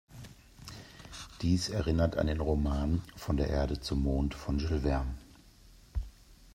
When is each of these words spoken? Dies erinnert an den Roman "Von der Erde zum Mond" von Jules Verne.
Dies 1.43 1.69
erinnert 1.69 2.17
an 2.17 2.25
den 2.25 2.39
Roman 2.39 3.03
"Von 3.17 3.37
der 3.37 3.49
Erde 3.49 3.79
zum 3.81 4.01
Mond" 4.01 4.33
von 4.33 4.57
Jules 4.57 4.81
Verne. 4.81 5.13